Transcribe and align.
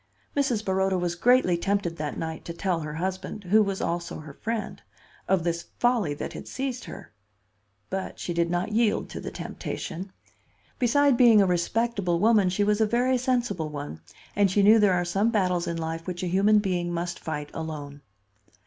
Mrs. 0.35 0.65
Baroda 0.65 0.97
was 0.97 1.13
greatly 1.13 1.55
tempted 1.57 1.97
that 1.97 2.17
night 2.17 2.43
to 2.45 2.53
tell 2.53 2.79
her 2.79 2.95
husband—who 2.95 3.61
was 3.61 3.81
also 3.81 4.21
her 4.21 4.33
friend—of 4.33 5.43
this 5.43 5.65
folly 5.77 6.15
that 6.15 6.33
had 6.33 6.47
seized 6.47 6.85
her. 6.85 7.13
But 7.91 8.17
she 8.17 8.33
did 8.33 8.49
not 8.49 8.71
yield 8.71 9.11
to 9.11 9.19
the 9.19 9.29
temptation. 9.29 10.11
Beside 10.79 11.17
being 11.17 11.39
a 11.39 11.45
respectable 11.45 12.17
woman 12.19 12.49
she 12.49 12.63
was 12.63 12.81
a 12.81 12.87
very 12.87 13.19
sensible 13.19 13.69
one; 13.69 14.01
and 14.35 14.49
she 14.49 14.63
knew 14.63 14.79
there 14.79 14.95
are 14.95 15.05
some 15.05 15.29
battles 15.29 15.67
in 15.67 15.77
life 15.77 16.07
which 16.07 16.23
a 16.23 16.27
human 16.27 16.57
being 16.57 16.91
must 16.91 17.19
fight 17.19 17.51
alone. 17.53 18.01